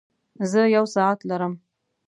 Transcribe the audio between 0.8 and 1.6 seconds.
ساعت لرم.